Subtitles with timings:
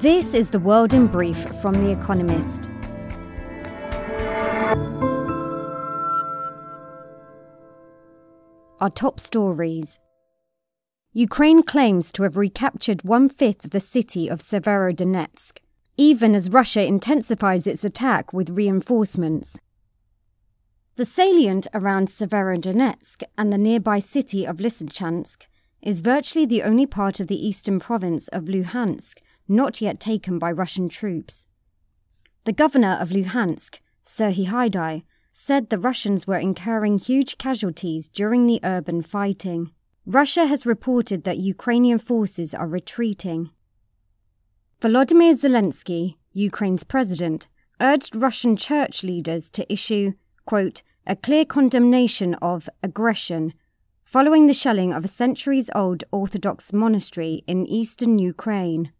[0.00, 2.70] This is the world in brief from The Economist.
[8.80, 9.98] Our top stories.
[11.12, 15.58] Ukraine claims to have recaptured one fifth of the city of Severodonetsk,
[15.98, 19.58] even as Russia intensifies its attack with reinforcements.
[20.96, 25.46] The salient around Severodonetsk and the nearby city of Lysychansk
[25.82, 29.18] is virtually the only part of the eastern province of Luhansk
[29.50, 31.46] not yet taken by Russian troops.
[32.44, 38.60] The governor of Luhansk, Serhiy Haidai, said the Russians were incurring huge casualties during the
[38.62, 39.72] urban fighting.
[40.06, 43.50] Russia has reported that Ukrainian forces are retreating.
[44.80, 47.48] Volodymyr Zelensky, Ukraine's president,
[47.80, 50.12] urged Russian church leaders to issue,
[50.46, 53.52] quote, a clear condemnation of aggression
[54.04, 58.92] following the shelling of a centuries old Orthodox monastery in eastern Ukraine.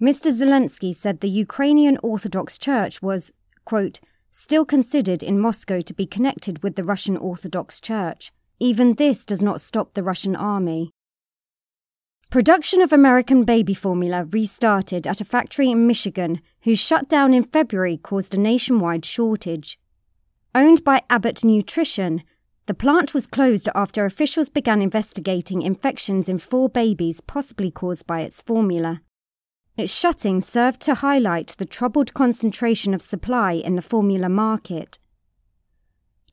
[0.00, 0.32] Mr.
[0.32, 3.32] Zelensky said the Ukrainian Orthodox Church was,
[3.66, 8.32] quote, still considered in Moscow to be connected with the Russian Orthodox Church.
[8.58, 10.90] Even this does not stop the Russian army.
[12.30, 17.98] Production of American baby formula restarted at a factory in Michigan whose shutdown in February
[17.98, 19.78] caused a nationwide shortage.
[20.54, 22.22] Owned by Abbott Nutrition,
[22.64, 28.20] the plant was closed after officials began investigating infections in four babies possibly caused by
[28.20, 29.02] its formula.
[29.80, 34.98] Its shutting served to highlight the troubled concentration of supply in the formula market.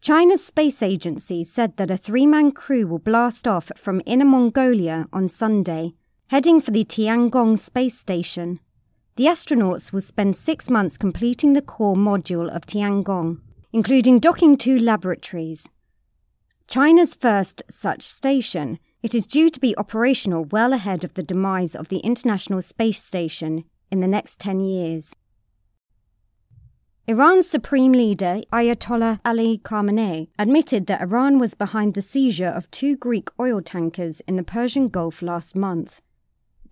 [0.00, 5.06] China's space agency said that a three man crew will blast off from Inner Mongolia
[5.12, 5.94] on Sunday,
[6.26, 8.58] heading for the Tiangong space station.
[9.14, 14.76] The astronauts will spend six months completing the core module of Tiangong, including docking two
[14.76, 15.68] laboratories.
[16.66, 21.76] China's first such station, it is due to be operational well ahead of the demise
[21.76, 25.14] of the International Space Station in the next 10 years.
[27.06, 32.96] Iran's supreme leader, Ayatollah Ali Khamenei, admitted that Iran was behind the seizure of two
[32.96, 36.02] Greek oil tankers in the Persian Gulf last month.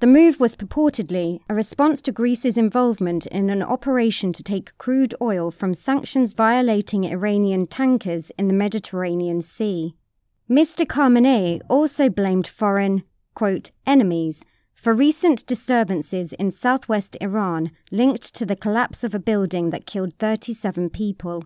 [0.00, 5.14] The move was purportedly a response to Greece's involvement in an operation to take crude
[5.22, 9.94] oil from sanctions violating Iranian tankers in the Mediterranean Sea.
[10.48, 10.86] Mr.
[10.86, 13.02] Khamenei also blamed foreign,
[13.34, 14.42] quote, enemies
[14.74, 20.12] for recent disturbances in southwest Iran linked to the collapse of a building that killed
[20.18, 21.44] 37 people.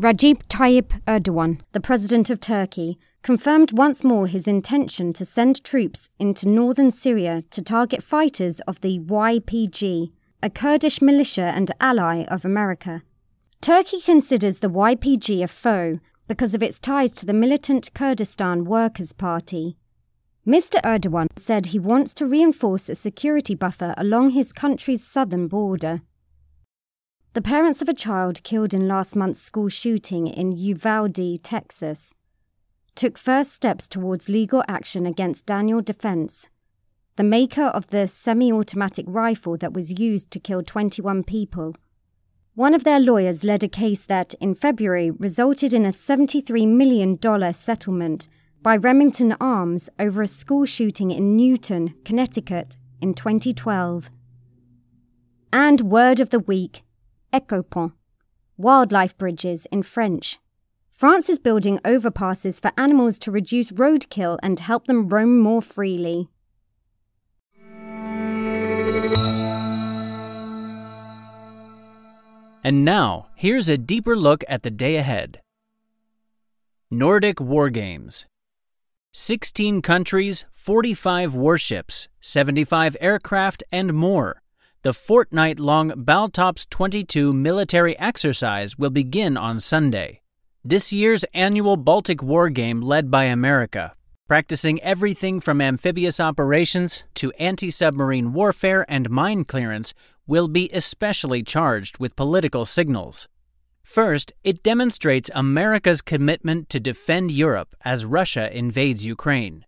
[0.00, 6.08] Recep Tayyip Erdogan, the president of Turkey, confirmed once more his intention to send troops
[6.18, 10.12] into northern Syria to target fighters of the YPG,
[10.42, 13.02] a Kurdish militia and ally of America.
[13.60, 15.98] Turkey considers the YPG a foe
[16.28, 19.76] because of its ties to the militant Kurdistan Workers' Party,
[20.46, 20.80] Mr.
[20.82, 26.02] Erdogan said he wants to reinforce a security buffer along his country's southern border.
[27.32, 32.14] The parents of a child killed in last month's school shooting in Uvalde, Texas,
[32.94, 36.48] took first steps towards legal action against Daniel Defense,
[37.16, 41.74] the maker of the semi automatic rifle that was used to kill 21 people.
[42.56, 47.18] One of their lawyers led a case that, in February, resulted in a $73 million
[47.52, 48.28] settlement
[48.62, 54.10] by Remington Arms over a school shooting in Newtown, Connecticut in 2012.
[55.52, 56.82] And word of the week
[57.30, 57.92] Ecopont,
[58.56, 60.38] wildlife bridges in French.
[60.90, 66.30] France is building overpasses for animals to reduce roadkill and help them roam more freely.
[72.66, 75.40] And now, here's a deeper look at the day ahead.
[76.90, 78.26] Nordic War Games
[79.12, 84.42] 16 countries, 45 warships, 75 aircraft, and more.
[84.82, 90.22] The fortnight long Baltops 22 military exercise will begin on Sunday.
[90.64, 93.94] This year's annual Baltic War Game, led by America,
[94.26, 99.94] practicing everything from amphibious operations to anti submarine warfare and mine clearance,
[100.26, 103.28] will be especially charged with political signals.
[103.82, 109.64] First, it demonstrates America's commitment to defend Europe as Russia invades Ukraine.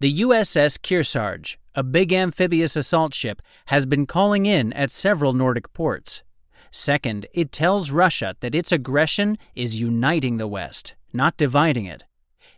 [0.00, 5.72] The USS Kearsarge, a big amphibious assault ship, has been calling in at several Nordic
[5.72, 6.22] ports.
[6.70, 12.04] Second, it tells Russia that its aggression is uniting the West, not dividing it.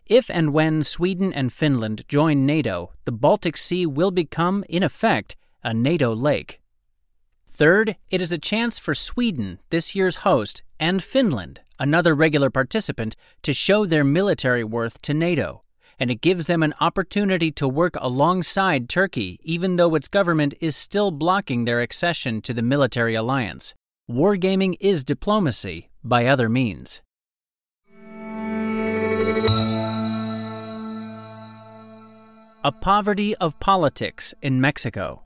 [0.07, 5.37] If and when Sweden and Finland join NATO, the Baltic Sea will become, in effect,
[5.63, 6.61] a NATO lake.
[7.59, 13.17] Third, it is a chance for Sweden, this year's host, and Finland, another regular participant,
[13.41, 15.63] to show their military worth to NATO.
[15.99, 20.77] and it gives them an opportunity to work alongside Turkey, even though its government is
[20.77, 23.75] still blocking their accession to the military alliance.
[24.07, 27.01] Wargaming is diplomacy by other means.
[32.63, 35.26] A poverty of politics in Mexico.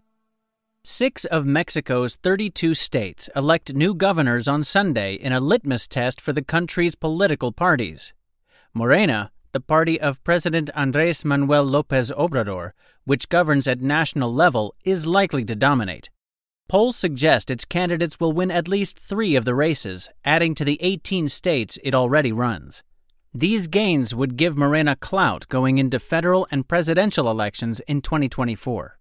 [0.82, 6.32] Six of Mexico's 32 states elect new governors on Sunday in a litmus test for
[6.32, 8.14] the country's political parties.
[8.72, 12.72] Morena, the party of President Andres Manuel Lopez Obrador,
[13.04, 16.08] which governs at national level, is likely to dominate.
[16.66, 20.78] Polls suggest its candidates will win at least three of the races, adding to the
[20.82, 22.82] 18 states it already runs.
[23.34, 28.99] These gains would give Morena clout going into federal and presidential elections in 2024.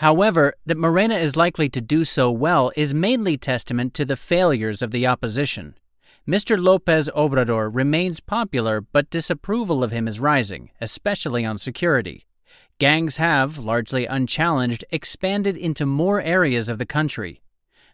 [0.00, 4.80] However, that Morena is likely to do so well is mainly testament to the failures
[4.80, 5.74] of the opposition.
[6.26, 6.58] Mr.
[6.58, 12.24] Lopez Obrador remains popular, but disapproval of him is rising, especially on security.
[12.78, 17.42] Gangs have, largely unchallenged, expanded into more areas of the country.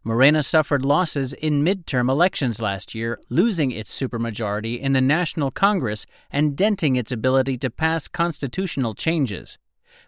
[0.05, 6.07] Morena suffered losses in midterm elections last year, losing its supermajority in the National Congress
[6.31, 9.59] and denting its ability to pass constitutional changes.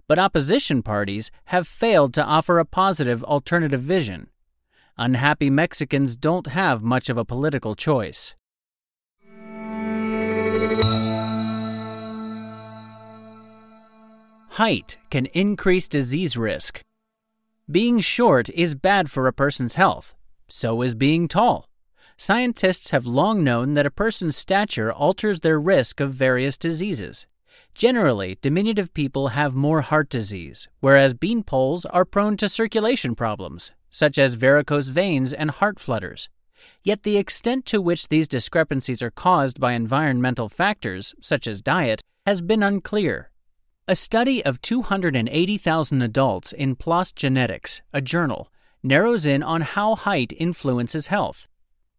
[0.08, 4.30] But opposition parties have failed to offer a positive alternative vision
[4.98, 8.34] unhappy Mexicans don't have much of a political choice.
[14.50, 16.82] Height can increase disease risk.
[17.70, 20.14] Being short is bad for a person's health.
[20.48, 21.68] So is being tall.
[22.16, 27.28] Scientists have long known that a person's stature alters their risk of various diseases.
[27.74, 34.18] Generally, diminutive people have more heart disease, whereas beanpoles are prone to circulation problems, such
[34.18, 36.28] as varicose veins and heart flutters.
[36.82, 42.02] Yet the extent to which these discrepancies are caused by environmental factors, such as diet,
[42.26, 43.30] has been unclear.
[43.86, 48.52] A study of 280,000 adults in PLOS Genetics, a journal,
[48.82, 51.48] narrows in on how height influences health.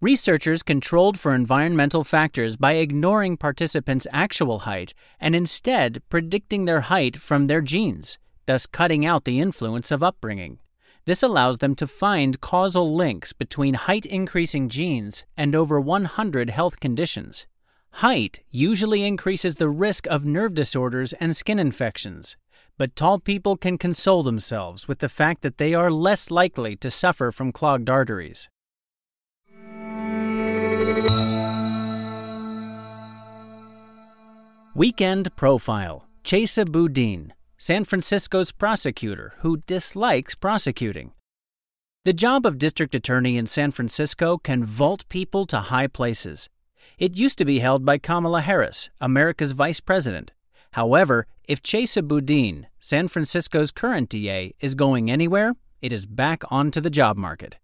[0.01, 7.17] Researchers controlled for environmental factors by ignoring participants' actual height and instead predicting their height
[7.17, 10.59] from their genes, thus cutting out the influence of upbringing.
[11.03, 16.79] This allows them to find causal links between height increasing genes and over 100 health
[16.79, 17.45] conditions.
[17.95, 22.37] Height usually increases the risk of nerve disorders and skin infections,
[22.77, 26.89] but tall people can console themselves with the fact that they are less likely to
[26.89, 28.47] suffer from clogged arteries.
[34.79, 41.11] Weekend Profile Chesa Boudin San Francisco's prosecutor who dislikes prosecuting.
[42.05, 46.47] The job of district attorney in San Francisco can vault people to high places.
[46.97, 50.31] It used to be held by Kamala Harris, America's vice president.
[50.71, 56.79] However, if Chesa Boudin, San Francisco's current DA, is going anywhere, it is back onto
[56.79, 57.57] the job market.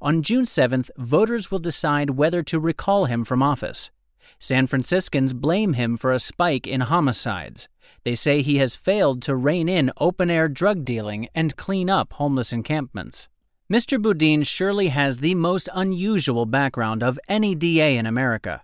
[0.00, 3.90] On June 7th, voters will decide whether to recall him from office.
[4.38, 7.68] San Franciscans blame him for a spike in homicides.
[8.04, 12.14] They say he has failed to rein in open air drug dealing and clean up
[12.14, 13.28] homeless encampments.
[13.70, 14.00] Mr.
[14.00, 18.62] Boudin surely has the most unusual background of any DA in America.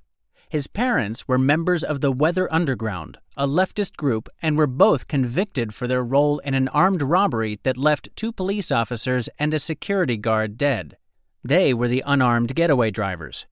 [0.49, 5.75] His parents were members of the Weather Underground, a leftist group, and were both convicted
[5.75, 10.17] for their role in an armed robbery that left two police officers and a security
[10.17, 10.97] guard dead.
[11.43, 13.47] They were the unarmed getaway drivers.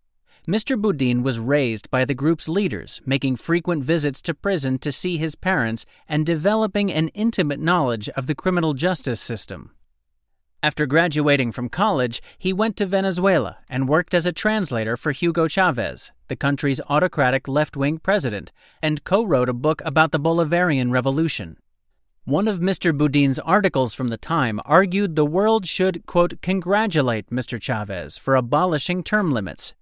[0.47, 0.79] Mr.
[0.79, 5.35] Boudin was raised by the group's leaders, making frequent visits to prison to see his
[5.35, 9.71] parents and developing an intimate knowledge of the criminal justice system.
[10.63, 15.49] After graduating from college, he went to Venezuela and worked as a translator for Hugo
[15.49, 20.91] Chavez, the country's autocratic left wing president, and co wrote a book about the Bolivarian
[20.91, 21.57] Revolution.
[22.25, 22.95] One of Mr.
[22.95, 27.59] Boudin's articles from the time argued the world should, quote, congratulate Mr.
[27.59, 29.73] Chavez for abolishing term limits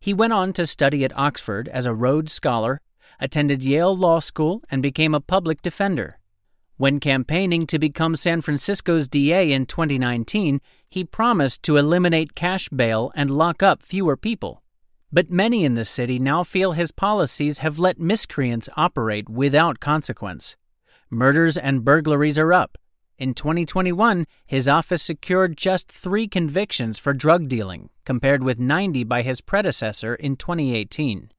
[0.00, 2.80] he went on to study at Oxford as a Rhodes Scholar,
[3.20, 6.18] attended Yale Law School, and became a public defender.
[6.76, 10.60] When campaigning to become San Francisco's DA in 2019,
[10.90, 14.62] he promised to eliminate cash bail and lock up fewer people.
[15.12, 20.56] But many in the city now feel his policies have let miscreants operate without consequence.
[21.08, 22.76] Murders and burglaries are up.
[23.16, 29.22] In 2021, his office secured just three convictions for drug dealing, compared with 90 by
[29.22, 31.30] his predecessor in 2018.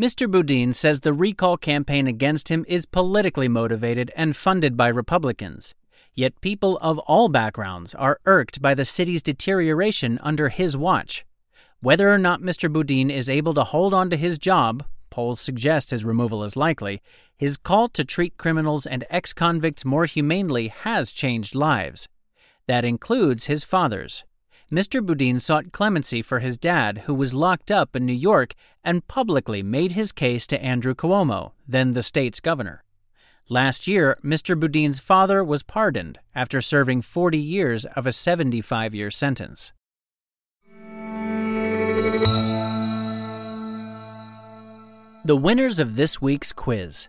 [0.00, 0.30] Mr.
[0.30, 5.74] Boudin says the recall campaign against him is politically motivated and funded by Republicans.
[6.14, 11.26] Yet people of all backgrounds are irked by the city's deterioration under his watch.
[11.80, 12.72] Whether or not Mr.
[12.72, 17.00] Boudin is able to hold on to his job, polls suggest his removal is likely,
[17.36, 22.08] his call to treat criminals and ex convicts more humanely has changed lives.
[22.66, 24.24] That includes his father's.
[24.70, 25.04] Mr.
[25.04, 29.62] Boudin sought clemency for his dad, who was locked up in New York, and publicly
[29.62, 32.82] made his case to Andrew Cuomo, then the state's governor.
[33.48, 34.58] Last year, Mr.
[34.58, 39.72] Boudin's father was pardoned after serving 40 years of a 75 year sentence.
[45.26, 47.08] The winners of this week's quiz.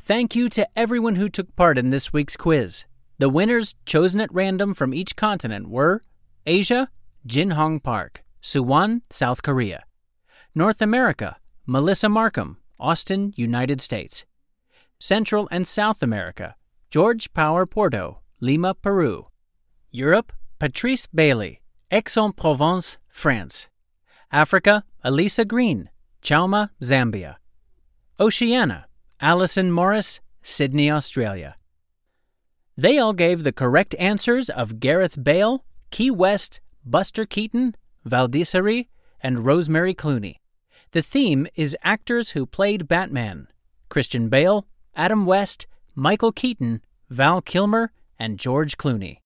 [0.00, 2.86] Thank you to everyone who took part in this week's quiz.
[3.18, 6.02] The winners, chosen at random from each continent, were
[6.44, 6.88] Asia,
[7.24, 9.84] Jin Hong Park, Suwon, South Korea.
[10.56, 14.24] North America, Melissa Markham, Austin, United States.
[14.98, 16.56] Central and South America,
[16.90, 19.28] George Power Porto, Lima, Peru.
[19.92, 21.60] Europe, Patrice Bailey,
[21.92, 23.68] Aix-en-Provence, France.
[24.32, 25.89] Africa, Elisa Green,
[26.22, 27.36] Choma, Zambia.
[28.18, 28.86] Oceania,
[29.20, 31.56] Alison Morris, Sydney, Australia.
[32.76, 37.74] They all gave the correct answers of Gareth Bale, Key West, Buster Keaton,
[38.04, 38.86] Val d'Isère,
[39.20, 40.36] and Rosemary Clooney.
[40.92, 43.48] The theme is actors who played Batman
[43.88, 49.18] Christian Bale, Adam West, Michael Keaton, Val Kilmer, and George Clooney.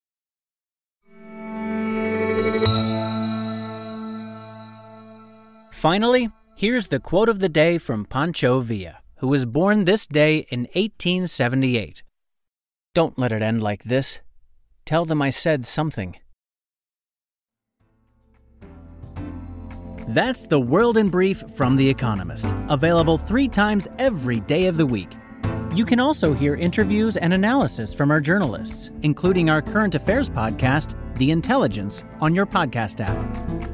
[5.71, 10.47] Finally, here's the quote of the day from Pancho Villa, who was born this day
[10.51, 12.03] in 1878.
[12.95, 14.21] Don't let it end like this.
[14.85, 16.17] Tell them I said something.
[20.09, 24.85] That's the World in Brief from The Economist, available three times every day of the
[24.85, 25.09] week.
[25.75, 30.95] You can also hear interviews and analysis from our journalists, including our current affairs podcast,
[31.17, 33.74] The Intelligence, on your podcast app.